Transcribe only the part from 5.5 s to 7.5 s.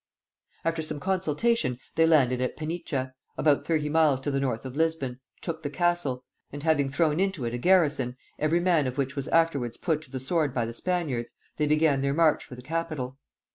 the castle; and having thrown into